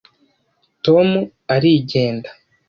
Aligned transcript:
Tom 0.85 1.09
arigenda 1.55 2.29